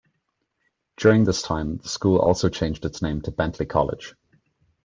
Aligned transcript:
During 0.97 1.25
this 1.25 1.43
time, 1.43 1.77
the 1.77 1.87
school 1.87 2.17
also 2.17 2.49
changed 2.49 2.85
its 2.85 3.03
name 3.03 3.21
to 3.21 3.31
Bentley 3.31 3.67
College. 3.67 4.15